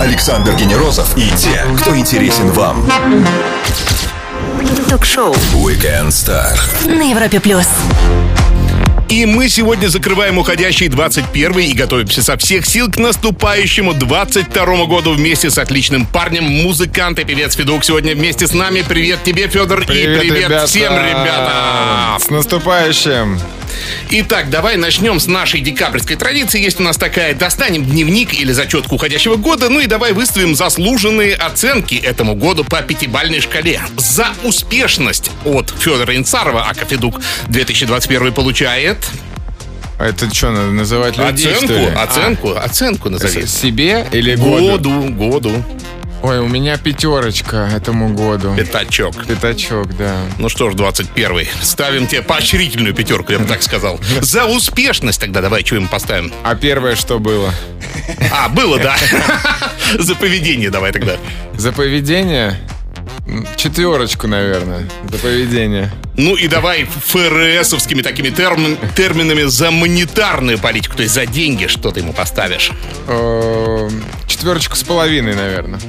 [0.00, 2.88] Александр Генерозов и те, кто интересен вам.
[4.88, 6.56] Ток-шоу Weekend Star.
[6.86, 7.66] на Европе плюс.
[9.10, 15.12] И мы сегодня закрываем уходящий 21 и готовимся со всех сил к наступающему 22 году
[15.12, 17.84] вместе с отличным парнем, музыкант и певец Федук.
[17.84, 18.82] Сегодня вместе с нами.
[18.88, 20.66] Привет тебе, Федор, и привет ребята.
[20.66, 22.20] всем ребятам.
[22.20, 23.38] С наступающим!
[24.10, 26.60] Итак, давай начнем с нашей декабрьской традиции.
[26.60, 31.34] Есть у нас такая, достанем дневник или зачетку уходящего года, ну и давай выставим заслуженные
[31.34, 33.80] оценки этому году по пятибальной шкале.
[33.96, 38.98] За успешность от Федора Инцарова, а Федук 2021 получает
[39.98, 43.46] А это что, надо называть людей, оценку, оценку, оценку А, назови.
[43.46, 44.70] с- себе или году?
[44.72, 45.64] Году, году.
[46.24, 48.54] Ой, у меня пятерочка этому году.
[48.56, 49.26] Пятачок.
[49.26, 50.16] Пятачок, да.
[50.38, 54.00] Ну что ж, 21 Ставим тебе поощрительную пятерку, я бы так сказал.
[54.22, 56.32] За успешность тогда давай, что им поставим?
[56.42, 57.52] А первое, что было?
[58.32, 58.96] А, было, да.
[59.98, 61.18] За поведение давай тогда.
[61.58, 62.58] За поведение?
[63.56, 64.88] Четверочку, наверное.
[65.10, 65.90] За поведение.
[66.16, 71.90] Ну и давай ФРСовскими такими термин- терминами за монетарную политику, то есть за деньги что
[71.90, 72.70] ты ему поставишь.
[73.08, 73.88] Э,
[74.28, 75.80] Четверочку с половиной, наверное.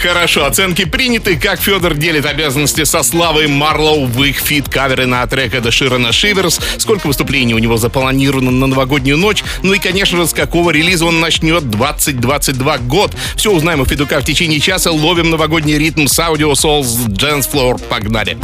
[0.00, 1.36] Хорошо, оценки приняты.
[1.36, 6.60] Как Федор делит обязанности со Славой Марлоу в их feat-каверы на трек Эда Ширана «Shivers»,
[6.78, 11.04] сколько выступлений у него запланировано на новогоднюю ночь, ну и, конечно же, с какого релиза
[11.06, 13.12] он начнет 2022 год.
[13.36, 14.90] Все узнаем у Федука в течение часа.
[14.92, 17.80] Ловим новогодний ритм с Audio Souls Dance Floor.
[17.88, 18.36] Погнали.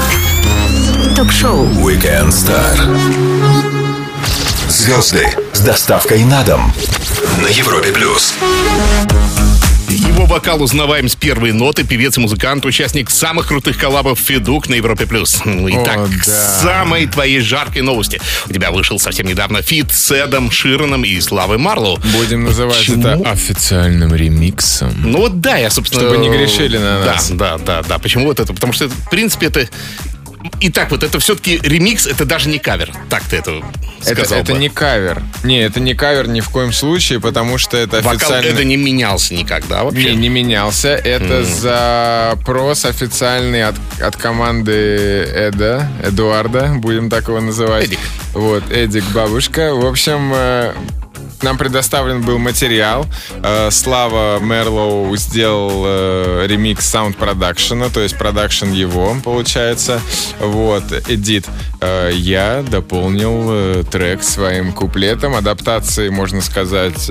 [1.14, 2.76] Ток-шоу Weekend Star.
[4.68, 6.72] Звезды с доставкой на дом
[7.42, 8.34] на Европе плюс.
[9.88, 11.84] Его вокал узнаваем с первой ноты.
[11.84, 15.06] Певец и музыкант, участник самых крутых коллабов Федук на Европе+.
[15.06, 15.40] плюс.
[15.44, 16.58] Ну, итак, О, к да.
[16.60, 18.20] самой твоей жаркой новости.
[18.46, 21.98] У тебя вышел совсем недавно фит с Эдом Шираном и Славой Марлоу.
[22.16, 23.02] Будем называть Почему?
[23.02, 24.94] это официальным ремиксом.
[24.98, 26.02] Ну вот да, я, собственно...
[26.02, 27.30] Чтобы не грешили на да, нас.
[27.30, 27.98] Да, да, да.
[27.98, 28.52] Почему вот это?
[28.52, 29.68] Потому что, в принципе, это...
[30.60, 32.92] Итак, вот это все-таки ремикс, это даже не кавер.
[33.10, 33.62] Так ты это
[34.00, 34.58] Это, сказал это бы.
[34.58, 35.22] не кавер.
[35.42, 38.50] Не, это не кавер ни в коем случае, потому что это Вокал официальный...
[38.50, 40.10] это не менялся никогда вообще.
[40.10, 40.90] Не, не менялся.
[40.90, 47.84] Это запрос официальный от, от команды Эда, Эдуарда, будем так его называть.
[47.86, 47.98] Эдик.
[48.34, 49.74] Вот, Эдик Бабушка.
[49.74, 50.74] В общем, э,
[51.42, 53.06] нам предоставлен был материал.
[53.42, 60.00] Э, Слава Марлоу сделал э, ремикс саунд продакшена, то есть продакшн его, получается.
[60.40, 61.46] Вот, эдит.
[61.80, 67.10] Э, Я дополнил трек своим куплетом, адаптацией, можно сказать,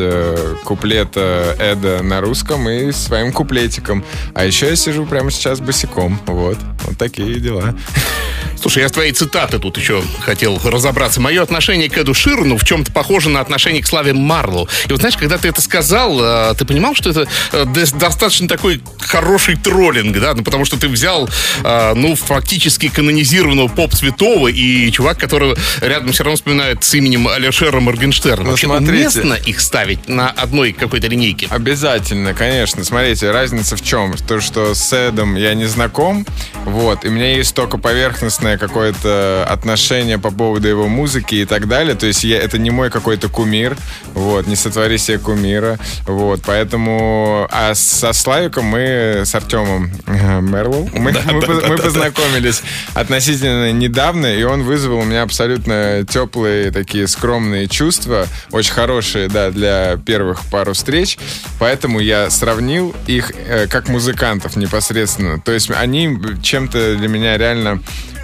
[0.65, 4.03] куплета Эда на русском и своим куплетиком.
[4.33, 6.19] А еще я сижу прямо сейчас босиком.
[6.25, 7.75] Вот, вот такие дела.
[8.59, 11.21] Слушай, я с твоей цитаты тут еще хотел разобраться.
[11.21, 14.67] Мое отношение к Эду Ширну в чем-то похоже на отношение к Славе Марлоу.
[14.87, 18.47] И вот знаешь, когда ты это сказал, э, ты понимал, что это э, дос- достаточно
[18.47, 20.33] такой хороший троллинг, да?
[20.33, 21.29] Ну, потому что ты взял,
[21.63, 27.79] э, ну, фактически канонизированного поп-святого и чувак, которого рядом все равно вспоминает с именем Алишера
[27.79, 28.43] Моргенштерна.
[28.43, 28.93] Ну, Вообще, смотрите.
[28.93, 31.47] уместно их ставить на одной какой-то линейке?
[31.49, 32.83] Обязательно, конечно.
[32.83, 34.13] Смотрите, разница в чем?
[34.27, 36.25] То, что с Эдом я не знаком,
[36.65, 41.67] вот, и у меня есть только поверхностное какое-то отношение по поводу его музыки и так
[41.67, 41.95] далее.
[41.95, 43.75] То есть я, это не мой какой-то кумир,
[44.13, 47.47] вот, не сотвори себе кумира, вот, поэтому...
[47.51, 52.61] А со Славиком мы, с Артемом э, Мерлоу, мы, мы поз- мы познакомились
[52.93, 59.49] относительно недавно, и он вызвал у меня абсолютно теплые такие скромные чувства, очень хорошие, да,
[59.49, 61.17] для первых пару встреч,
[61.59, 65.39] поэтому я сравнил их э, как музыкантов непосредственно.
[65.39, 67.81] То есть они чем-то для меня реально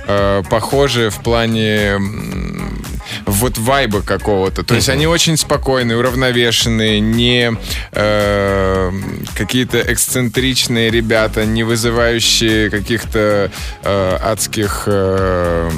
[0.08, 2.00] э, похожи в плане
[3.26, 4.64] вот вайба какого-то.
[4.64, 7.52] То есть они очень спокойные, уравновешенные, не
[7.92, 8.92] э,
[9.36, 13.52] какие-то эксцентричные ребята, не вызывающие каких-то
[13.84, 15.70] э, адских э,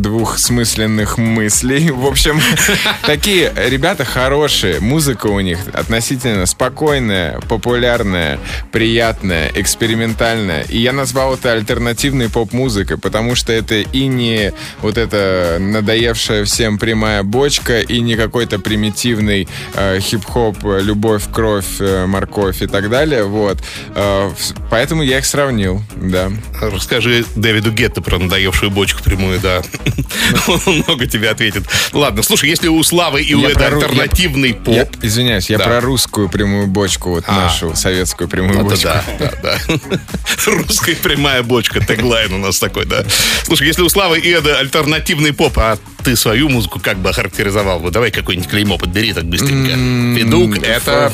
[0.00, 1.90] двухсмысленных мыслей.
[1.90, 2.40] В общем,
[3.06, 4.80] такие ребята хорошие.
[4.80, 8.38] Музыка у них относительно спокойная, популярная,
[8.72, 10.62] приятная, экспериментальная.
[10.62, 16.78] И я назвал это альтернативной поп-музыкой, потому что это и не вот эта надоевшая всем
[16.78, 23.24] прямая бочка, и не какой-то примитивный э, хип-хоп, любовь, кровь, э, морковь и так далее.
[23.24, 23.58] Вот.
[23.94, 24.30] Э,
[24.70, 26.30] поэтому я их сравнил, да.
[26.60, 29.62] Расскажи Дэвиду Гетто про надоевшую бочку прямую, да.
[30.46, 31.64] Он много тебе ответит.
[31.92, 34.88] Ладно, слушай, если у Славы и у ру- альтернативный поп...
[35.02, 37.32] Извиняюсь, я про русскую прямую бочку, вот А.
[37.42, 38.88] нашу советскую прямую Это бочку.
[38.88, 40.00] да, да, да.
[40.46, 43.04] Русская прямая бочка, теглайн у нас такой, да.
[43.44, 47.80] Слушай, если у Славы и Эда альтернативный поп, а ты свою музыку как бы охарактеризовал
[47.80, 47.90] бы?
[47.90, 49.70] Давай какой-нибудь клеймо подбери так быстренько.
[50.18, 51.12] Федук, это...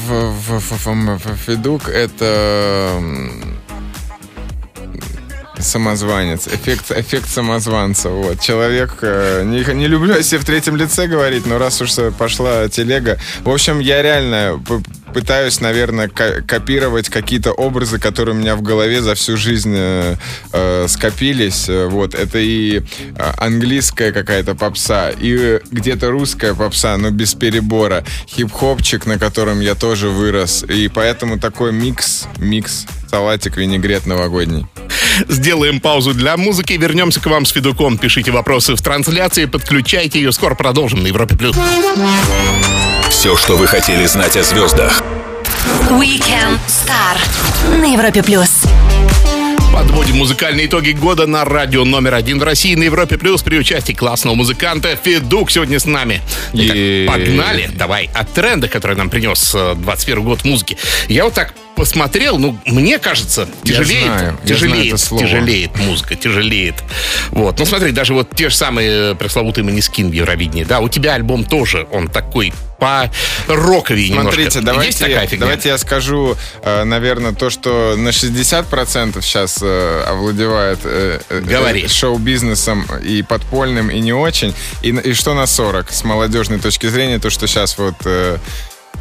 [1.46, 3.02] Федук это
[5.58, 8.10] самозванец, эффект, эффект самозванца.
[8.10, 8.40] Вот.
[8.40, 12.68] Человек, э, не, не люблю о себе в третьем лице говорить, но раз уж пошла
[12.68, 13.18] телега.
[13.42, 14.62] В общем, я реально
[15.14, 20.16] пытаюсь, наверное, ко- копировать какие-то образы, которые у меня в голове за всю жизнь э,
[20.52, 21.68] э, скопились.
[21.68, 22.14] Э, Вот.
[22.14, 22.82] Это и э,
[23.38, 28.04] английская какая-то попса, и э, где-то русская попса, но без перебора.
[28.28, 30.64] Хип-хопчик, на котором я тоже вырос.
[30.68, 34.66] И поэтому такой микс, микс, салатик, винегрет новогодний.
[35.28, 37.98] Сделаем паузу для музыки и вернемся к вам с Федуком.
[37.98, 40.32] Пишите вопросы в трансляции, подключайте ее.
[40.32, 41.36] Скоро продолжим на Европе+.
[41.36, 41.56] плюс.
[43.10, 45.02] Все, что вы хотели знать о звездах.
[45.90, 48.62] Weekend Star на Европе плюс.
[49.72, 53.92] Подводим музыкальные итоги года на радио номер один в России на Европе Плюс при участии
[53.92, 56.22] классного музыканта Федук сегодня с нами.
[56.54, 56.76] Итак,
[57.14, 57.68] погнали.
[57.74, 60.78] Давай от тренда, который нам принес э, 21 год музыки.
[61.08, 65.22] Я вот так посмотрел, ну, мне кажется, Я тяжелеет, знаю, я знаю это слово.
[65.22, 66.74] тяжелеет музыка, тяжелеет.
[67.30, 71.14] Вот, ну смотри, даже вот те же самые пресловутые Манискин в Евровидении, да, у тебя
[71.14, 73.10] альбом тоже, он такой по
[73.46, 74.32] роковее немножко.
[74.32, 75.40] Смотрите, Есть такая давайте, фигня?
[75.46, 81.84] давайте я скажу, э, наверное, то, что на 60% сейчас э, овладевает э, э, Говори.
[81.84, 86.86] э, шоу-бизнесом и подпольным, и не очень, и, и что на 40 с молодежной точки
[86.88, 88.36] зрения, то, что сейчас вот э,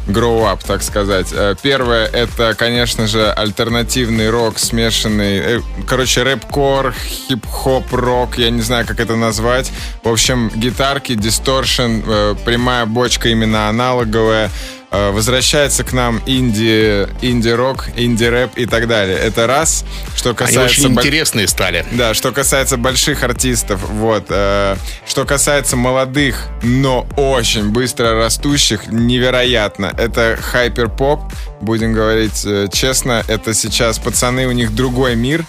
[0.06, 1.28] grow up, так сказать.
[1.32, 6.94] Э, Первое, это, конечно же, альтернативный рок, смешанный, э, короче, рэп-кор,
[7.28, 9.72] хип-хоп, рок, я не знаю, как это назвать.
[10.02, 14.50] В общем, гитарки, дисторшн, э, прямая бочка именно аналоговая.
[14.90, 19.16] Э, Возвращается к нам инди, инди-рок, инди-рэп и так далее.
[19.18, 19.84] Это раз.
[20.16, 20.80] Что Они касается...
[20.82, 21.84] очень бо- интересные стали.
[21.92, 24.26] да, что касается больших артистов, вот.
[24.28, 29.92] э, что касается молодых, но очень быстро растущих, невероятно.
[29.98, 31.20] Это хайпер-поп,
[31.60, 33.24] будем говорить э, честно.
[33.28, 35.44] Это сейчас пацаны, у них другой мир.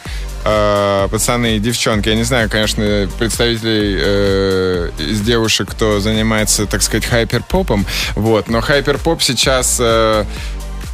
[0.49, 2.07] Э, пацаны и девчонки.
[2.07, 7.85] Я не знаю, конечно, представителей э, из девушек, кто занимается, так сказать, хайпер-попом.
[8.15, 8.47] Вот.
[8.47, 9.77] Но хайпер-поп сейчас...
[9.79, 10.23] э,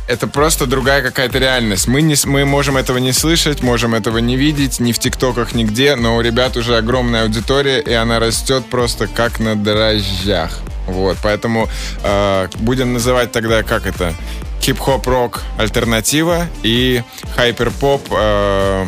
[0.05, 1.87] это просто другая какая-то реальность.
[1.87, 5.95] Мы, не, мы можем этого не слышать, можем этого не видеть, ни в ТикТоках, нигде,
[5.95, 10.59] но у ребят уже огромная аудитория, и она растет просто как на дрожжах.
[10.87, 11.69] Вот, поэтому
[12.03, 14.13] э, будем называть тогда, как это,
[14.61, 17.01] хип-хоп-рок альтернатива и
[17.35, 18.85] хайпер-поп э,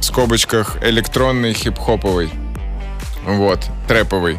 [0.00, 2.30] в скобочках электронный хип-хоповый.
[3.24, 4.38] Вот, трэповый.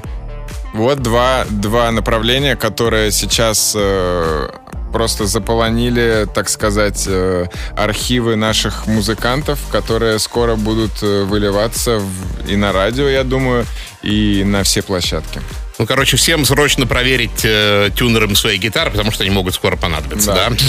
[0.73, 4.49] Вот два, два направления, которые сейчас э,
[4.93, 12.55] просто заполонили, так сказать, э, архивы наших музыкантов, которые скоро будут э, выливаться в- и
[12.55, 13.65] на радио, я думаю,
[14.03, 15.41] и на все площадки.
[15.79, 20.33] Ну, короче, всем срочно проверить э, тюнером свои гитары, потому что они могут скоро понадобиться,
[20.33, 20.49] да?
[20.49, 20.55] Да.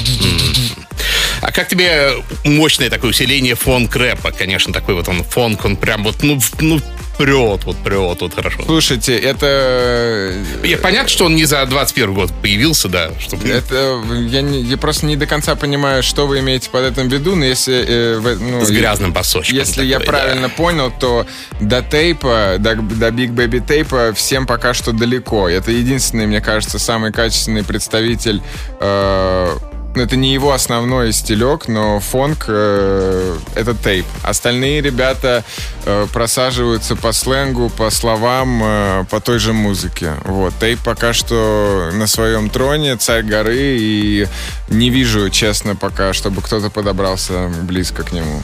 [1.41, 2.13] А как тебе
[2.45, 4.33] мощное такое усиление фонк-рэпа?
[4.33, 6.81] Конечно, такой вот он фонк, он прям вот, ну, ну
[7.19, 8.63] прет, вот прет, вот хорошо.
[8.65, 10.35] Слушайте, это...
[10.65, 13.47] Я, понятно, что он не за 21 год появился, да, чтобы...
[13.47, 17.13] Это я, не- я просто не до конца понимаю, что вы имеете под этим в
[17.13, 20.13] виду, но если э, ну, С грязным пасочком Если я такой, да.
[20.19, 21.27] правильно понял, то
[21.61, 25.47] до тейпа, до, до Big Baby тейпа всем пока что далеко.
[25.49, 28.41] Это единственный, мне кажется, самый качественный представитель.
[28.81, 29.57] э,
[29.95, 34.07] это не его основной стилек, но фонк э, это тейп.
[34.23, 35.45] Остальные ребята
[35.85, 40.13] э, просаживаются по сленгу, по словам, э, по той же музыке.
[40.25, 40.55] Вот.
[40.61, 44.27] Тейп пока что на своем троне, царь горы, и
[44.71, 48.43] не вижу, честно, пока, чтобы кто-то подобрался близко к нему.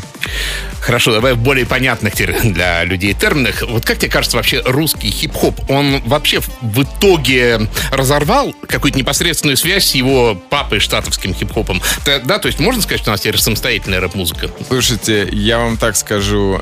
[0.81, 3.63] Хорошо, давай в более понятных для людей терминах.
[3.63, 9.87] Вот как тебе кажется, вообще русский хип-хоп, он вообще в итоге разорвал какую-то непосредственную связь
[9.87, 11.81] с его папой штатовским хип-хопом?
[12.05, 14.51] Да, то есть можно сказать, что у нас теперь самостоятельная рэп-музыка?
[14.69, 16.61] Слушайте, я вам так скажу,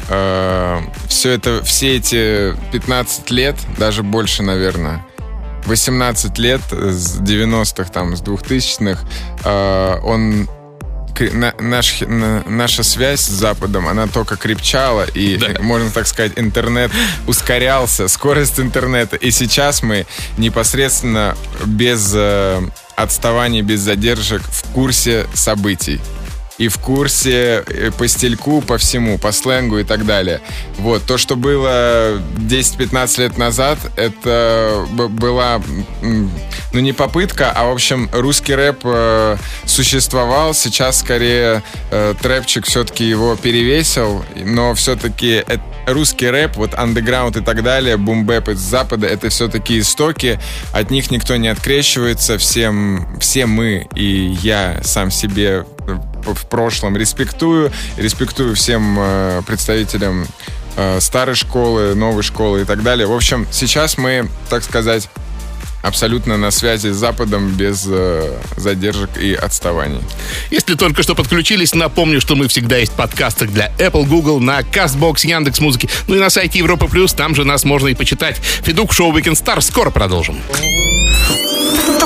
[1.08, 5.04] все это, все эти 15 лет, даже больше, наверное,
[5.66, 9.00] 18 лет с 90-х, там, с 2000-х,
[9.44, 10.48] э, он
[11.60, 12.02] наш,
[12.46, 15.54] наша связь с Западом, она только крепчала, и, Да.
[15.60, 16.90] можно так сказать, интернет
[17.26, 19.16] ускорялся, скорость интернета.
[19.16, 20.06] И сейчас мы
[20.38, 22.60] непосредственно без э,
[22.96, 26.00] отставаний, без задержек в курсе событий.
[26.58, 30.40] И в курсе э, по стильку, по всему, по сленгу и так далее.
[30.78, 35.60] Вот, то, что было 10-15 лет назад, это была,
[36.02, 43.04] ну, не попытка, а, в общем, русский рэп э, существовал, сейчас скорее э, трэпчик все-таки
[43.04, 45.44] его перевесил, но все-таки
[45.86, 50.38] русский рэп, вот андеграунд и так далее, бумбэп из Запада, это все-таки истоки,
[50.72, 55.64] от них никто не открещивается, всем, все мы и я сам себе
[56.26, 60.26] в прошлом респектую, респектую всем э, представителям
[60.76, 63.06] э, старой школы, новой школы и так далее.
[63.06, 65.08] В общем, сейчас мы, так сказать,
[65.84, 70.00] абсолютно на связи с Западом без э, задержек и отставаний.
[70.50, 74.60] Если только что подключились, напомню, что мы всегда есть в подкастах для Apple, Google, на
[74.60, 78.36] CastBox, Яндекс Музыки, ну и на сайте Европа Плюс, там же нас можно и почитать.
[78.38, 80.38] Федук Шоу Weekend Star скоро продолжим.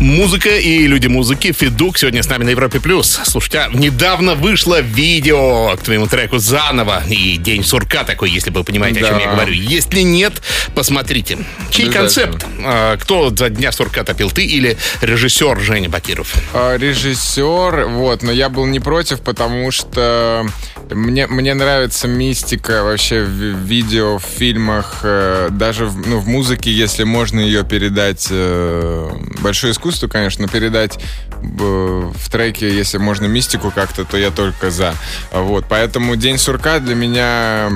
[0.00, 1.52] Музыка и люди музыки.
[1.52, 3.20] Федук сегодня с нами на Европе Плюс.
[3.24, 7.02] Слушайте, а недавно вышло видео к твоему треку заново.
[7.06, 9.08] И день сурка такой, если вы понимаете, да.
[9.08, 9.52] о чем я говорю.
[9.52, 10.32] Если нет,
[10.74, 11.36] посмотрите.
[11.70, 12.46] Чей концепт?
[12.64, 14.30] А, кто за дня сурка топил?
[14.30, 16.34] Ты или режиссер Женя Бакиров?
[16.54, 20.46] А, режиссер, вот, но я был не против, потому что
[20.90, 26.72] мне, мне нравится мистика вообще в видео, в фильмах, э, даже в, ну, в музыке,
[26.72, 28.28] если можно ее передать.
[28.30, 29.10] Э,
[29.42, 30.98] большое искусство, конечно, передать
[31.42, 34.94] в треке, если можно мистику как-то, то я только за.
[35.32, 37.70] Вот, поэтому День сурка для меня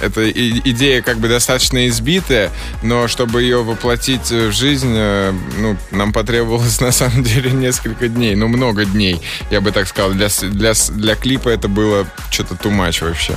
[0.00, 2.50] это идея как бы достаточно избитая,
[2.82, 8.34] но чтобы ее воплотить в жизнь, э, ну, нам потребовалось на самом деле несколько дней,
[8.34, 10.12] ну, много дней, я бы так сказал.
[10.12, 13.34] Для, для, для клипа это было что-то too much вообще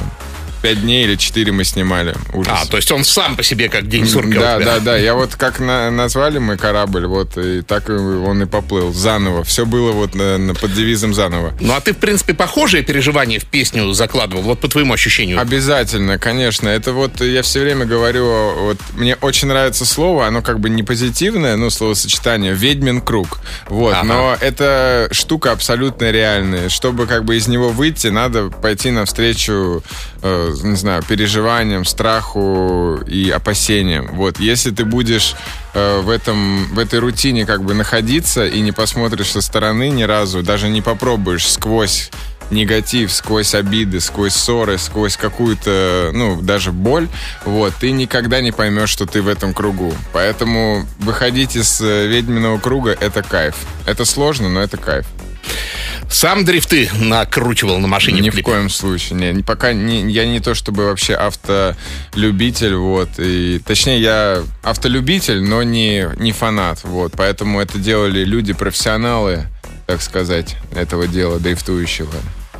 [0.64, 2.16] пять дней или четыре мы снимали.
[2.32, 2.60] Ужас.
[2.64, 4.98] А, то есть он сам по себе как день сурка Да, да, да.
[4.98, 9.44] Я вот как на, назвали мы корабль, вот и так он и поплыл заново.
[9.44, 11.54] Все было вот на, на, под девизом заново.
[11.60, 15.38] Ну а ты, в принципе, похожие переживания в песню закладывал, вот по твоему ощущению?
[15.38, 16.70] Обязательно, конечно.
[16.70, 20.82] Это вот я все время говорю, вот мне очень нравится слово, оно как бы не
[20.82, 23.40] позитивное, ну, словосочетание, ведьмин круг.
[23.68, 24.06] Вот, ага.
[24.06, 26.70] но это штука абсолютно реальная.
[26.70, 29.84] Чтобы как бы из него выйти, надо пойти навстречу
[30.22, 34.10] э, не знаю, переживаниям, страху и опасениям.
[34.14, 35.36] Вот, если ты будешь
[35.74, 40.04] э, в этом, в этой рутине как бы находиться и не посмотришь со стороны ни
[40.04, 42.12] разу, даже не попробуешь сквозь
[42.52, 47.08] негатив, сквозь обиды, сквозь ссоры, сквозь какую-то, ну, даже боль,
[47.46, 49.94] вот, ты никогда не поймешь, что ты в этом кругу.
[50.14, 53.56] Поэтому выходить из э, ведьминого круга— это кайф.
[53.86, 55.06] Это сложно, но это кайф.
[56.10, 58.22] Сам дрифты накручивал на машине?
[58.22, 59.34] Ни в, в коем случае.
[59.34, 63.10] Не, пока не, я не то чтобы вообще автолюбитель, вот.
[63.18, 67.14] И, точнее, я автолюбитель, но не, не фанат, вот.
[67.18, 69.48] Поэтому это делали люди-профессионалы,
[69.88, 72.14] так сказать, этого дела дрифтующего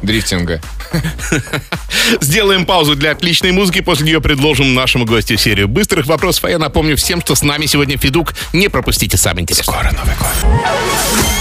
[0.04, 0.62] дрифтинга.
[2.22, 6.46] Сделаем паузу для отличной музыки, после нее предложим нашему гостю серию быстрых вопросов.
[6.46, 8.34] А я напомню всем, что с нами сегодня Федук.
[8.52, 9.74] Не пропустите самое интересное.
[9.74, 11.33] Скоро Новый год.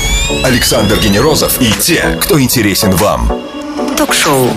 [0.44, 3.30] Александр Генерозов и те, кто интересен вам.
[3.96, 4.48] Ток-шоу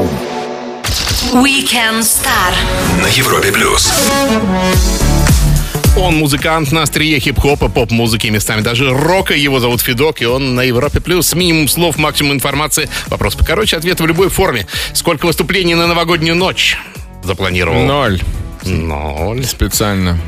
[1.34, 2.53] Weekend Star
[3.01, 3.91] на Европе плюс.
[5.98, 9.34] Он музыкант на острие хип-хопа, поп-музыки, местами даже рока.
[9.34, 11.34] Его зовут Федок, и он на Европе Плюс.
[11.34, 12.89] Минимум слов, максимум информации.
[13.08, 14.67] Вопрос покороче, ответ в любой форме.
[14.94, 16.77] Сколько выступлений на новогоднюю ночь
[17.24, 17.82] запланировал?
[17.86, 18.22] Ноль.
[18.63, 19.46] Ноль.
[19.46, 20.20] Специально.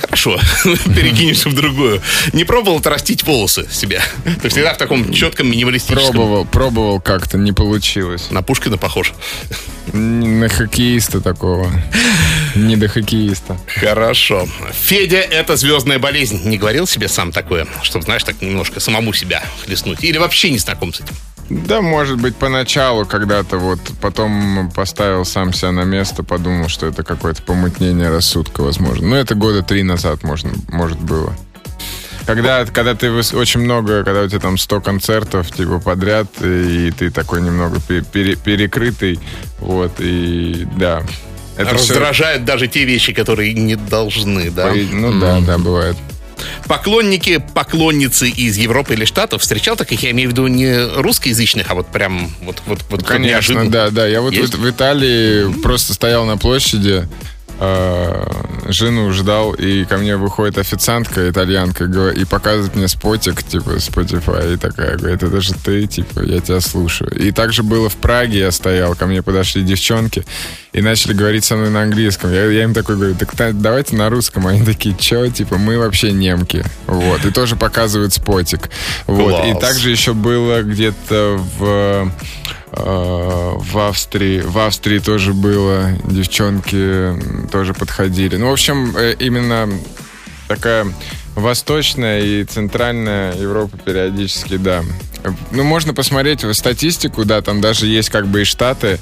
[0.00, 2.00] Хорошо, перекинемся в другую.
[2.32, 4.02] Не пробовал отрастить волосы себе?
[4.42, 6.12] Ты всегда в таком четком минималистическом...
[6.12, 8.30] Пробовал, пробовал как-то, не получилось.
[8.30, 9.12] На Пушкина похож?
[9.92, 11.70] На хоккеиста такого.
[12.54, 13.58] Не до хоккеиста.
[13.66, 14.48] Хорошо.
[14.72, 16.40] Федя— это звездная болезнь.
[16.44, 17.66] Не говорил себе сам такое?
[17.82, 20.02] Чтобы, знаешь, так немножко самому себя хлестнуть?
[20.04, 21.14] Или вообще не знаком с этим?
[21.50, 27.02] Да, может быть, поначалу когда-то вот, потом поставил сам себя на место, подумал, что это
[27.02, 29.08] какое-то помутнение рассудка, возможно.
[29.08, 31.34] Но это года три назад, можно, может, было.
[32.26, 37.10] Когда, когда ты очень много, когда у тебя там 100 концертов типа подряд, и ты
[37.10, 39.18] такой немного пере, перекрытый,
[39.60, 41.02] вот, и да.
[41.56, 42.46] Это Раздражают все...
[42.46, 44.70] даже те вещи, которые не должны, да?
[44.70, 45.20] Ну mm.
[45.20, 45.96] да, да, бывает
[46.66, 51.74] поклонники, поклонницы из Европы или Штатов встречал таких, я имею в виду не русскоязычных, а
[51.74, 53.04] вот прям вот вот вот.
[53.04, 54.06] Конечно, да, да.
[54.06, 57.08] Я вот в, в Италии просто стоял на площади,
[57.60, 58.26] э,
[58.68, 64.56] жену ждал, и ко мне выходит официантка итальянка и показывает мне спотик, типа, Spotify, и
[64.56, 67.10] такая, говорит, это же ты, типа, я тебя слушаю.
[67.18, 70.24] И также было в Праге, я стоял, ко мне подошли девчонки,
[70.72, 72.32] и начали говорить со мной на английском.
[72.32, 74.46] Я, я им такой говорю, так та- давайте на русском.
[74.46, 76.64] Они такие, чё, типа, мы вообще немки.
[76.86, 78.68] Вот, и тоже показывают спотик.
[79.06, 79.60] Вот, и Класс.
[79.60, 82.12] также еще было где-то в
[82.72, 84.40] э, в Австрии.
[84.40, 85.90] В Австрии тоже было.
[86.04, 87.14] Девчонки
[87.50, 88.36] тоже подходили.
[88.36, 89.68] Ну, в общем, э, именно
[90.48, 90.86] такая
[91.34, 94.82] восточная и центральная Европа периодически, да.
[95.24, 98.98] Э, Ну, можно посмотреть статистику, да, там даже есть как бы и штаты,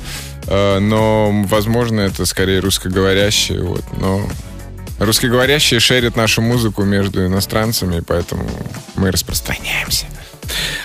[0.48, 4.28] но, возможно, это скорее русскоговорящие, вот, но
[4.98, 8.48] русскоговорящие шерят нашу музыку между иностранцами, поэтому
[8.96, 10.06] мы распространяемся.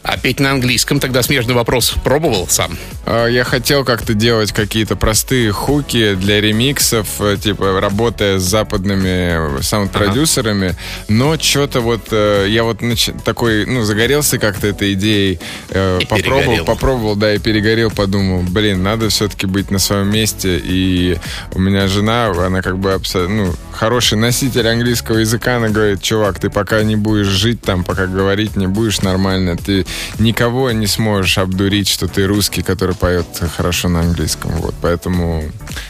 [0.03, 2.77] А петь на английском тогда смежный вопрос пробовал сам?
[3.06, 9.62] А, Я хотел как-то делать какие-то простые хуки для ремиксов, э, типа работая с западными
[9.62, 10.75] саунд-продюсерами,
[11.08, 15.39] но что-то вот э, я вот нач- такой, ну, загорелся как-то этой идеей,
[15.70, 16.65] э, И попробовал, перегорел.
[16.65, 21.18] попробовал, да, и перегорел, подумал, блин, надо все-таки быть на своем месте, и
[21.53, 26.39] у меня жена, она как бы абсо- ну, хороший носитель английского языка, она говорит, чувак,
[26.39, 29.86] ты пока не будешь жить там, пока говорить не будешь нормально, ты
[30.20, 34.51] никого не сможешь обдурить, что ты русский, который поет хорошо на английском.
[34.51, 35.43] Вот, поэтому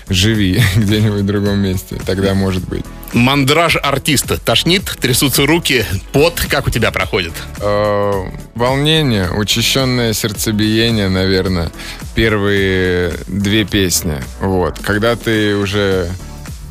[0.09, 2.85] живи где-нибудь в другом месте, тогда может быть.
[3.13, 4.37] Мандраж артиста.
[4.37, 6.39] Тошнит, трясутся руки, пот.
[6.49, 7.33] Как у тебя проходит?
[7.59, 8.11] Э,
[8.55, 11.71] волнение, учащенное сердцебиение, наверное,
[12.15, 14.15] первые две песни.
[14.39, 14.79] Вот.
[14.79, 16.09] Когда ты уже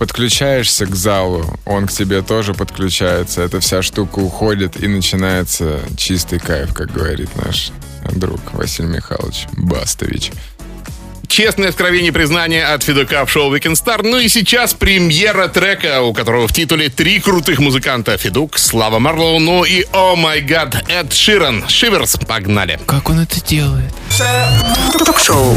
[0.00, 6.38] подключаешься к залу, он к тебе тоже подключается, эта вся штука уходит и начинается чистый
[6.38, 7.70] кайф, как говорит наш
[8.10, 10.30] друг Василий Михайлович Бастович.
[11.28, 14.00] Честное откровение признание от Федука в шоу Weekend Star.
[14.02, 18.16] Ну и сейчас премьера трека, у которого в титуле три крутых музыканта.
[18.16, 21.68] Федук, Слава Марлоу, ну и, о май гад, Эд Ширан.
[21.68, 22.80] Шиверс, погнали.
[22.86, 23.92] Как он это делает?
[25.04, 25.56] Ток-шоу.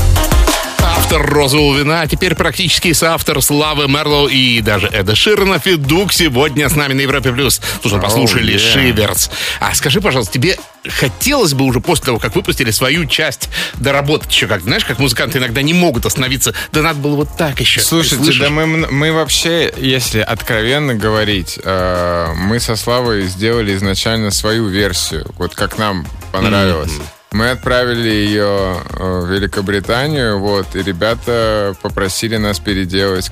[1.11, 5.59] Автор розового вина, а теперь практически соавтор Славы Мерлоу и даже Эда Ширана.
[5.59, 7.59] Федук сегодня с нами на Европе Плюс.
[7.81, 8.57] Слушай, Oh, послушали yeah.
[8.57, 9.29] Шиверс.
[9.59, 14.47] А скажи, пожалуйста, тебе хотелось бы уже после того, как выпустили свою часть, доработать еще
[14.47, 16.53] как Знаешь, как музыканты иногда не могут остановиться.
[16.71, 17.81] Да надо было вот так еще.
[17.81, 24.69] Слушайте, да мы, мы вообще, если откровенно говорить, э, мы со Славой сделали изначально свою
[24.69, 26.93] версию, вот как нам понравилось.
[27.31, 33.31] Мы отправили ее э, в Великобританию, вот, и ребята попросили нас переделать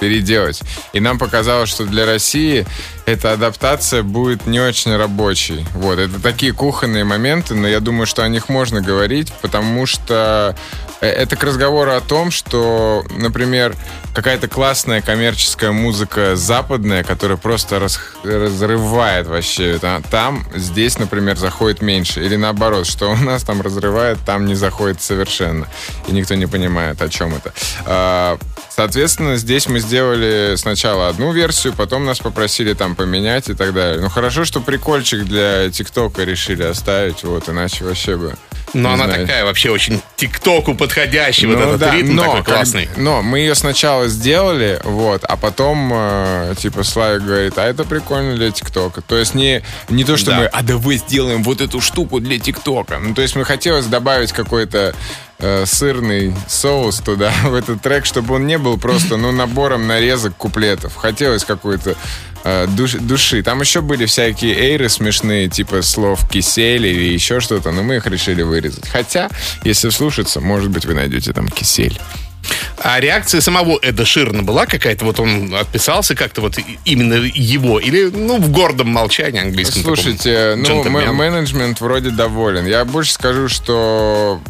[0.00, 0.62] переделать.
[0.94, 2.66] И нам показалось, что для России
[3.12, 5.66] эта адаптация будет не очень рабочей.
[5.74, 10.54] Вот, это такие кухонные моменты, но я думаю, что о них можно говорить, потому что
[11.00, 13.74] э, это к разговору о том, что, например,
[14.14, 19.78] какая-то классная коммерческая музыка западная, которая просто рас- разрывает вообще.
[19.80, 22.24] та- Там, здесь, например, заходит меньше.
[22.24, 25.66] Или наоборот, что у нас там разрывает, там не заходит совершенно.
[26.06, 27.52] И никто не понимает, о чем это.
[27.86, 28.38] А,
[28.72, 33.98] Соответственно, здесь мы сделали сначала одну версию, потом нас попросили там поменять и так далее.
[34.02, 38.34] Ну, хорошо, что прикольчик для ТикТока решили оставить, вот, иначе вообще бы...
[38.74, 39.26] Но не она знаю.
[39.26, 42.88] такая вообще очень ТикТоку подходящий, вот Ну этот да, ритм но, такой как- классный.
[42.96, 48.36] но мы ее сначала сделали, вот, а потом, э, типа, Славик говорит, а это прикольно
[48.36, 49.00] для ТикТока.
[49.02, 50.36] То есть не, не то, что Да.
[50.38, 52.98] мы, а давай сделаем вот эту штуку для ТикТока.
[52.98, 54.94] Ну, то есть мы хотелось добавить какой-то
[55.42, 60.36] э, сырный соус туда, в этот трек, чтобы он не был просто, ну, набором нарезок
[60.36, 60.96] куплетов.
[60.96, 61.96] Хотелось какой-то
[62.44, 63.42] э, душ- души.
[63.42, 68.06] Там еще были всякие эйры смешные, типа слов кисель или еще что-то, но мы их
[68.06, 68.59] решили вырезать.
[68.92, 69.30] Хотя,
[69.64, 71.98] если вслушаться, может быть, вы найдете там кисель.
[72.78, 75.04] А реакция самого Эда Ширна была какая-то?
[75.04, 77.78] Вот он отписался как-то вот именно его?
[77.78, 82.66] Или, ну, в гордом молчании английском Слушайте, ну, менеджмент вроде доволен.
[82.66, 84.40] Я больше скажу, что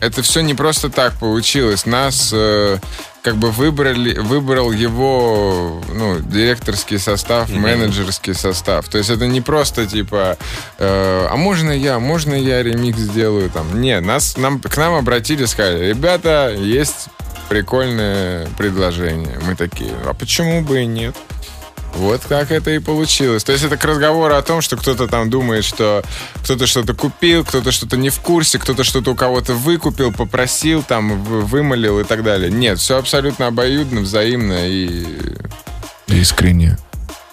[0.00, 1.86] это все не просто так получилось.
[1.86, 2.78] Нас э,
[3.24, 8.86] как бы выбрали, выбрал его ну, директорский состав, менеджерский состав.
[8.90, 10.36] То есть это не просто типа,
[10.76, 13.80] э, а можно я, можно я ремикс сделаю там.
[13.80, 17.08] Нет, нас, нам, к нам обратились, сказали, ребята, есть
[17.48, 19.40] прикольное предложение.
[19.46, 21.16] Мы такие, а почему бы и нет?
[21.96, 23.44] Вот как это и получилось.
[23.44, 26.02] То есть это к разговору о том, что кто-то там думает, что
[26.42, 31.22] кто-то что-то купил, кто-то что-то не в курсе, кто-то что-то у кого-то выкупил, попросил, там,
[31.22, 32.50] вымолил и так далее.
[32.50, 35.04] Нет, все абсолютно обоюдно, взаимно и
[36.08, 36.78] искренне.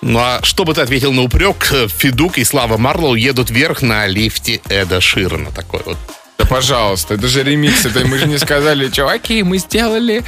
[0.02, 1.64] Ну а что бы ты ответил на упрек?
[1.64, 5.52] Федук и Слава Марлоу едут вверх на лифте Эда Ширана.
[5.52, 5.98] Такой вот
[6.42, 7.86] Да, пожалуйста, это же ремикс.
[7.86, 10.24] Это мы же не сказали, чуваки, мы сделали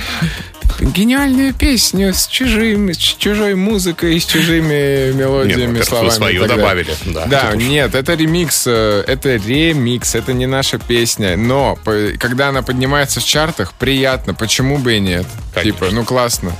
[0.79, 6.09] гениальную песню с, чужим, с чужой музыкой, с чужими мелодиями, Нет, ну, словами.
[6.09, 6.93] свою добавили.
[7.05, 11.35] Да, Да, нет, это ремикс, э, это ремикс, это не наша песня.
[11.35, 11.79] Но
[12.19, 15.25] когда она поднимается в чартах, приятно, почему бы и нет?
[15.55, 15.71] Конечно.
[15.71, 16.51] Типа, ну классно.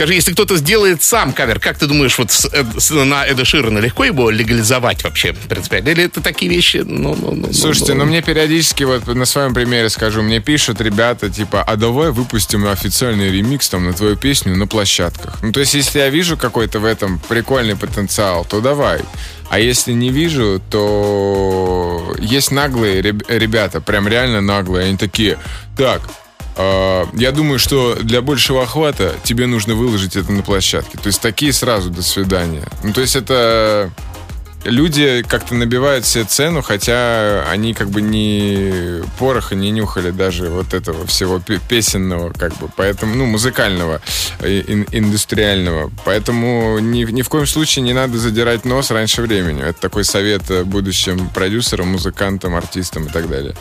[0.00, 3.44] Скажи, если кто-то сделает сам кавер, как ты думаешь, вот с- э, с- на Эда
[3.44, 5.90] Ширана легко его легализовать вообще, принципиально?
[5.90, 9.90] Или это такие вещи, ну, ну, ну, Слушайте, ну мне периодически, вот на своем примере
[9.90, 14.66] скажу, мне пишут ребята, типа, а давай выпустим официальный ремикс там на твою песню на
[14.66, 15.36] площадках.
[15.42, 19.02] Ну, то есть, если я вижу какой-то в этом прикольный потенциал, то давай.
[19.50, 24.86] А если не вижу, то есть наглые реб- ребята, прям реально наглые.
[24.88, 25.38] Они такие,
[25.76, 26.00] так,
[27.14, 30.98] я думаю, что для большего охвата тебе нужно выложить это на площадке.
[30.98, 32.66] То есть такие сразу до свидания.
[32.82, 33.90] Ну, то есть это
[34.64, 40.74] люди как-то набивают себе цену, хотя они как бы не пороха не нюхали даже вот
[40.74, 44.02] этого всего пе- песенного, как бы, поэтому, ну, музыкального,
[44.40, 45.90] ин- индустриального.
[46.04, 49.62] Поэтому ни, ни в коем случае не надо задирать нос раньше времени.
[49.62, 53.54] Это такой совет э, будущим продюсерам, музыкантам, артистам и так далее.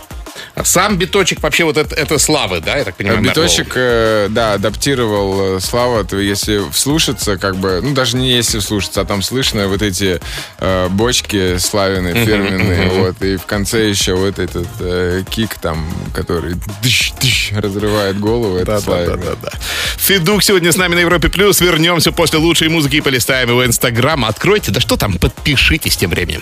[0.55, 3.21] А Сам биточек вообще вот это, это славы, да, я так понимаю?
[3.21, 6.03] Биточек, э, да, адаптировал э, Слава.
[6.03, 10.19] То если вслушаться, как бы, ну даже не если вслушаться, а там слышно вот эти
[10.59, 16.55] э, бочки славины фирменные, вот, и в конце еще вот этот э, кик там, который
[16.81, 19.51] дыщ-дыщ разрывает голову, это Да, да, да, да.
[19.97, 21.61] Федук сегодня с нами на Европе Плюс.
[21.61, 24.25] Вернемся после лучшей музыки и полистаем его инстаграм.
[24.25, 26.41] Откройте, да что там, подпишитесь тем временем.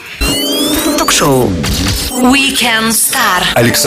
[0.98, 1.52] Ток-шоу
[2.12, 3.44] Weekend Star.
[3.54, 3.87] Александр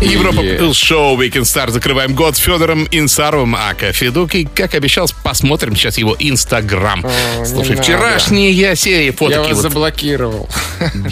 [0.00, 0.42] Европа.
[0.42, 1.70] Плюс шоу Weekend Star.
[1.70, 4.34] Закрываем год с Федором Инсаровым, ака Федук.
[4.34, 7.04] И, как обещал, посмотрим сейчас его инстаграм.
[7.44, 7.82] Слушай, не надо.
[7.82, 9.36] вчерашняя серия Я фотки.
[9.38, 10.48] вас вот заблокировал.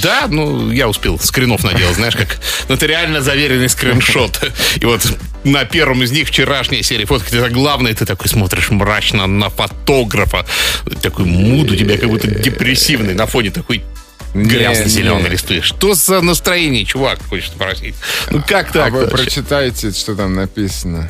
[0.02, 4.52] Да, ну, я успел скринов наделать, знаешь, как нотариально заверенный скриншот.
[4.76, 5.00] И вот
[5.44, 10.44] на первом из них вчерашняя серия фоток, это главное, ты такой смотришь мрачно на фотографа.
[11.02, 13.82] Такой муд у тебя как будто депрессивный, на фоне такой
[14.34, 15.28] грязно-зеленый не.
[15.30, 15.60] листы.
[15.62, 17.94] Что за настроение, чувак, хочешь спросить?
[18.30, 18.92] Ну, как А так?
[18.92, 21.08] вы прочитайте, что там написано.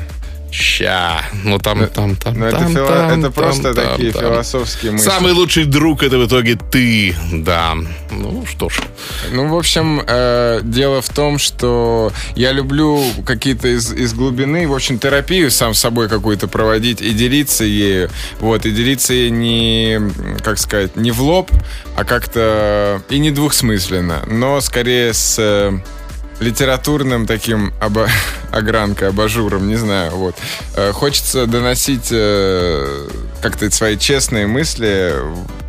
[0.52, 1.22] Ща.
[1.44, 4.22] Ну, там, там, там, Ну, это, там, фило- там, это просто там, такие там.
[4.22, 5.08] философские мысли.
[5.08, 7.16] Самый лучший друг это в итоге ты.
[7.32, 7.74] Да.
[8.10, 8.80] Ну что ж.
[9.32, 14.74] Ну, в общем, э, дело в том, что я люблю какие-то из, из глубины, в
[14.74, 18.10] общем, терапию сам с собой какую-то проводить и делиться ею.
[18.40, 20.00] Вот, и делиться ей не,
[20.44, 21.50] как сказать, не в лоб,
[21.96, 25.72] а как-то и не двухсмысленно, но скорее с э,
[26.42, 28.09] литературным таким оба-
[28.52, 30.35] огранкой, абажуром, не знаю, вот.
[30.76, 33.09] Э, Хочется доносить э,
[33.40, 35.14] как-то свои честные мысли,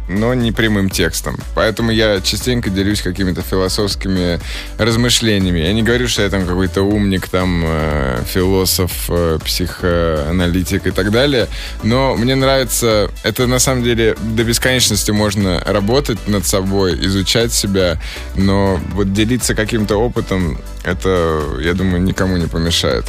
[0.08, 1.38] но не прямым текстом.
[1.56, 4.40] Поэтому я частенько делюсь какими-то философскими
[4.78, 5.60] размышлениями.
[5.60, 11.12] Я не говорю, что я там какой-то умник, там, э, философ, э, психоаналитик и так
[11.12, 11.48] далее,
[11.84, 18.00] но мне нравится, это на самом деле до бесконечности можно работать над собой, изучать себя,
[18.36, 23.06] но вот делиться каким-то опытом, это, я думаю, никому не помешает.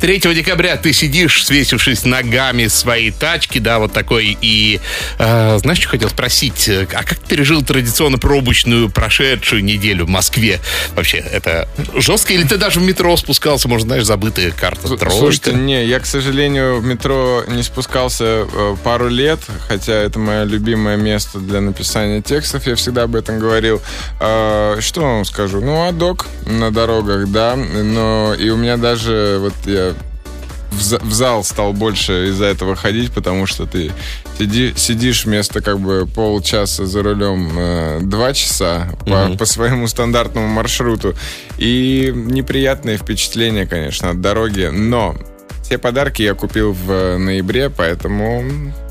[0.00, 4.80] 3 декабря ты сидишь, свесившись ногами своей тачки, да, вот такой, и
[5.18, 6.68] э, знаешь, что хотел спросить?
[6.68, 10.60] Э, А как ты пережил традиционно пробочную прошедшую неделю в Москве?
[10.94, 12.32] Вообще, это жестко?
[12.32, 15.10] Или ты даже в метро спускался, может, знаешь, забытая карта тройка?
[15.10, 20.44] Слушайте, не, я, к сожалению, в метро не спускался э, пару лет, хотя это мое
[20.44, 23.82] любимое место для написания текстов, я всегда об этом говорил.
[24.18, 25.60] А, что вам скажу?
[25.60, 29.94] Ну, адок на дорогах, да, но и у меня даже, вот я
[30.70, 33.90] в, за- в зал стал больше из-за этого ходить, потому что ты
[34.38, 40.46] сиди- сидишь вместо как бы полчаса за рулем э, два часа по, по своему стандартному
[40.46, 41.14] маршруту.
[41.58, 44.70] И неприятные впечатления, конечно, от дороги.
[44.72, 45.16] Но
[45.64, 48.44] все подарки я купил в ноябре, поэтому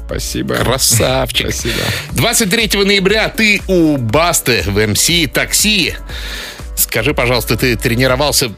[0.06, 0.56] спасибо.
[0.56, 1.48] Красавчик.
[1.54, 1.76] Спасибо.
[2.12, 5.94] 23 ноября ты у Басты в МС такси.
[6.76, 8.52] Скажи, пожалуйста, ты тренировался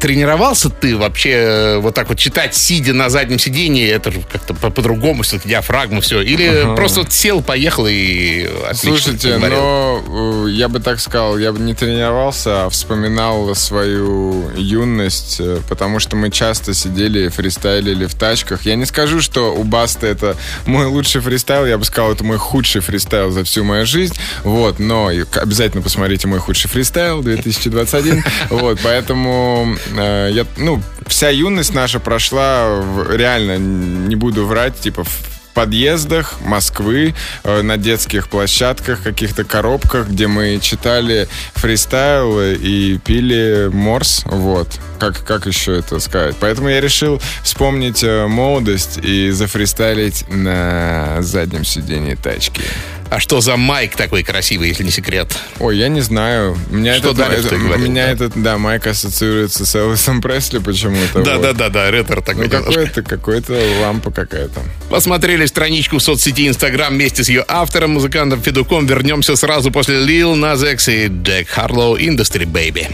[0.00, 4.54] Тренировался ты вообще э, вот так вот читать, сидя на заднем сидении, это же как-то
[4.54, 6.20] по- по-другому, все-таки диафрагма, все.
[6.20, 11.52] Или просто вот сел, поехал и отлично Слушайте, но э, я бы так сказал, я
[11.52, 18.14] бы не тренировался, а вспоминал свою юность, э, потому что мы часто сидели фристайлили в
[18.14, 18.66] тачках.
[18.66, 22.38] Я не скажу, что у Баста это мой лучший фристайл, я бы сказал, это мой
[22.38, 24.14] худший фристайл за всю мою жизнь.
[24.44, 28.24] Вот, но обязательно посмотрите мой худший фристайл 2021.
[28.50, 36.34] Вот, поэтому я, ну, вся юность наша прошла реально, не буду врать, типа в подъездах
[36.44, 44.22] Москвы, э, на детских площадках, каких-то коробках, где мы читали фристайл и пили морс.
[44.26, 44.68] Вот.
[44.98, 46.36] Как, как еще это сказать?
[46.40, 52.62] Поэтому я решил вспомнить э, молодость и зафристайлить на заднем сидении тачки.
[53.08, 55.32] А что за майк такой красивый, если не секрет?
[55.60, 56.58] Ой, я не знаю.
[56.70, 58.12] Меня Что этот, Дарья это- что говорит, меня да?
[58.12, 61.22] этот, да, майк ассоциируется с Элвисом Пресли почему-то.
[61.22, 61.42] Да, вот.
[61.42, 64.60] да, да, да, ретро такой Ну, какой-то, какой-то лампа какая-то.
[64.90, 68.86] Посмотрели страничку в соцсети Инстаграм вместе с ее автором, музыкантом Федуком.
[68.86, 72.88] Вернемся сразу после Lil Nas X и Джек Харлоу Industry Baby.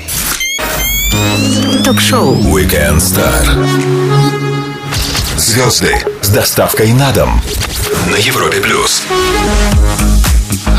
[1.84, 3.44] Ток-шоу Weekend Star.
[5.36, 7.42] Звезды с доставкой на дом
[8.10, 9.02] на Европе плюс.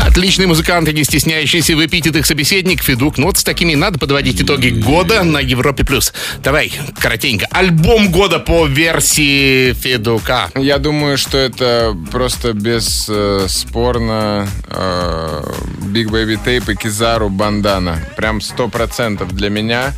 [0.06, 3.18] Отличный музыкант и не стесняющийся в эпитетах собеседник Федук.
[3.18, 5.84] Ну вот с такими надо подводить итоги года на Европе+.
[5.84, 6.12] плюс.
[6.42, 7.46] Давай, коротенько.
[7.50, 10.50] Альбом года по версии Федука.
[10.54, 15.42] Я думаю, что это просто бесспорно э,
[15.86, 17.98] Big Baby Tape и Кизару Бандана.
[18.16, 19.92] Прям сто процентов для меня.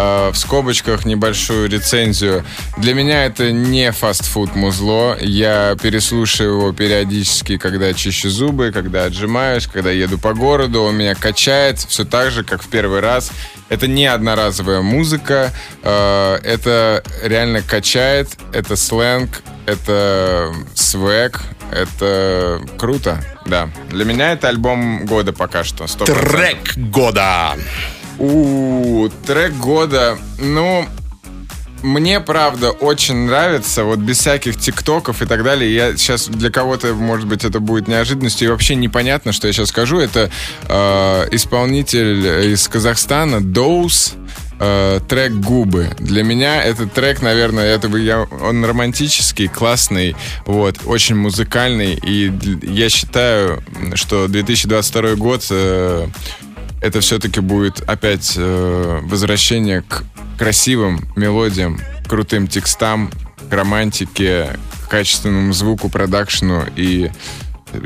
[0.00, 2.44] Э, в скобочках небольшую рецензию.
[2.76, 5.16] Для меня это не фастфуд музло.
[5.20, 10.82] Я переслушиваю его периодически, когда чищу зубы, когда отжимаюсь, когда еду по городу.
[10.82, 13.32] Он меня качает все так же, как в первый раз.
[13.70, 15.52] Это не одноразовая музыка.
[15.82, 18.28] э, Это реально качает.
[18.52, 19.42] Это сленг.
[19.66, 21.40] Это свек.
[21.72, 23.20] Это круто.
[23.46, 23.68] Да.
[23.90, 25.84] Для меня это альбом года пока что.
[25.84, 26.04] 100%.
[26.06, 27.56] Трек года.
[28.18, 30.86] У, трек года, ну,
[31.82, 35.72] мне, правда, очень нравится, вот без всяких тиктоков и так далее.
[35.72, 39.68] Я сейчас для кого-то, может быть, это будет неожиданностью и вообще непонятно, что я сейчас
[39.68, 39.98] скажу.
[40.00, 40.30] Это
[40.68, 44.14] э, исполнитель из Казахстана Доус.
[44.60, 45.94] э, трек «Губы».
[46.00, 51.94] Для меня этот трек, наверное, это бы я, он романтический, классный, вот, очень музыкальный.
[51.94, 53.62] И я считаю,
[53.94, 56.08] что 2022 год э,
[56.80, 60.04] это все-таки будет опять э, возвращение к
[60.38, 63.10] красивым мелодиям, крутым текстам,
[63.50, 67.10] к романтике, к качественному звуку, продакшну и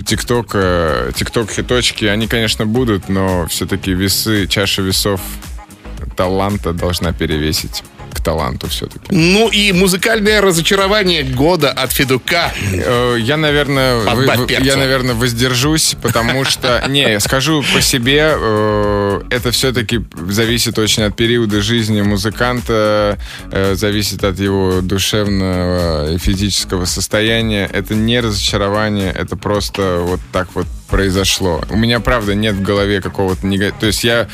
[0.07, 5.21] ТикТок, э, ТикТок хиточки, они, конечно, будут, но все-таки весы, чаша весов
[6.17, 9.07] таланта должна перевесить к таланту все-таки.
[9.11, 12.53] Ну и музыкальное разочарование года от Федука.
[12.73, 19.23] Э, Я, наверное, вы- я, наверное, воздержусь, потому что, не, я скажу по себе, э,
[19.31, 23.19] это все-таки зависит очень от периода жизни музыканта,
[23.51, 27.69] э, зависит от его душевного и физического состояния.
[27.73, 31.65] Это не разочарование, это просто вот так вот произошло.
[31.71, 33.81] У меня, правда, нет в голове какого-то негатива.
[33.81, 34.29] То есть я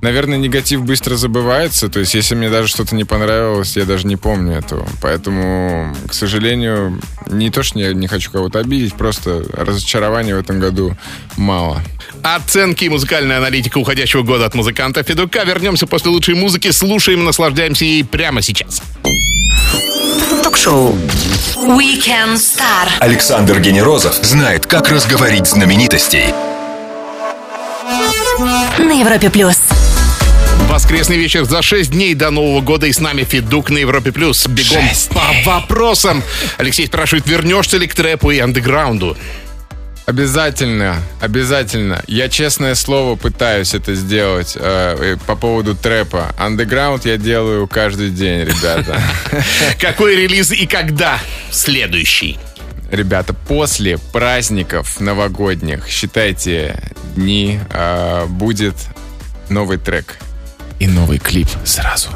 [0.00, 1.88] Наверное, негатив быстро забывается.
[1.88, 4.86] То есть, если мне даже что-то не понравилось, я даже не помню этого.
[5.02, 10.60] Поэтому, к сожалению, не то, что я не хочу кого-то обидеть, просто разочарования в этом
[10.60, 10.96] году
[11.36, 11.82] мало.
[12.22, 15.42] Оценки и музыкальная аналитика уходящего года от музыканта Федука.
[15.44, 18.82] Вернемся после лучшей музыки, слушаем и наслаждаемся ей прямо сейчас.
[20.42, 20.94] Ток-шоу
[21.56, 22.88] Weekend Star.
[23.00, 26.32] Александр Генерозов знает, как разговорить знаменитостей.
[28.78, 29.67] На Европе плюс.
[30.78, 34.46] Воскресный вечер за 6 дней до Нового года и с нами Федук на Европе Плюс.
[34.46, 36.22] Бегом по вопросам.
[36.56, 39.16] Алексей спрашивает, вернешься ли к трэпу и андеграунду?
[40.06, 42.04] Обязательно, обязательно.
[42.06, 46.32] Я, честное слово, пытаюсь это сделать э, э, по поводу трэпа.
[46.38, 49.02] Андеграунд я делаю каждый день, ребята.
[49.80, 51.18] Какой релиз и когда
[51.50, 52.38] следующий?
[52.92, 56.80] Ребята, после праздников новогодних, считайте,
[57.16, 58.76] дни, э, будет
[59.48, 60.18] новый трек
[60.78, 62.10] и новый клип сразу.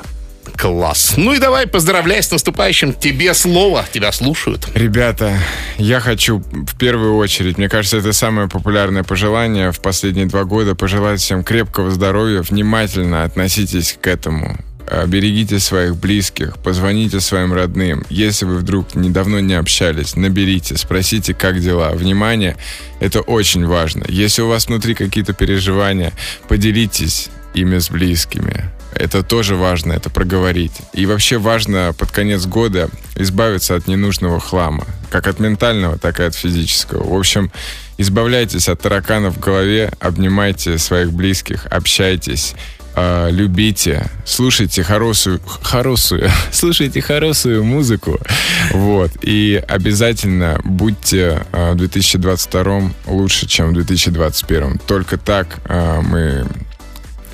[0.56, 1.14] Класс.
[1.16, 2.92] Ну и давай, поздравляй с наступающим.
[2.92, 4.68] Тебе слово, тебя слушают.
[4.74, 5.36] Ребята,
[5.78, 10.74] я хочу в первую очередь, мне кажется, это самое популярное пожелание в последние два года,
[10.74, 14.56] пожелать всем крепкого здоровья, внимательно относитесь к этому.
[14.86, 18.04] Э, Берегите своих близких, позвоните своим родным.
[18.10, 21.90] Если вы вдруг недавно не общались, наберите, спросите, как дела.
[21.92, 22.56] Внимание,
[23.00, 24.04] это очень важно.
[24.08, 26.12] Если у вас внутри какие-то переживания,
[26.46, 28.70] поделитесь ими с близкими.
[28.94, 30.72] Это тоже важно, это проговорить.
[30.92, 34.86] И вообще важно под конец года избавиться от ненужного хлама.
[35.10, 37.02] Как от ментального, так и от физического.
[37.02, 37.50] В общем,
[37.96, 42.54] избавляйтесь от тараканов в голове, обнимайте своих близких, общайтесь,
[42.94, 48.20] э, любите, слушайте хорошую, хорошую, слушайте хорошую музыку.
[48.72, 49.10] Вот.
[49.22, 54.78] И обязательно будьте э, в 2022 лучше, чем в 2021.
[54.86, 56.46] Только так э, мы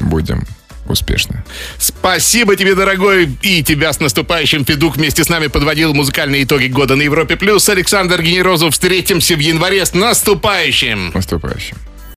[0.01, 0.45] будем
[0.87, 1.45] успешно.
[1.79, 4.65] Спасибо тебе, дорогой, и тебя с наступающим.
[4.65, 7.37] Федук вместе с нами подводил музыкальные итоги года на Европе+.
[7.37, 7.69] плюс.
[7.69, 8.73] Александр Генерозов.
[8.73, 11.11] Встретимся в январе с наступающим.
[11.15, 11.77] Наступающим.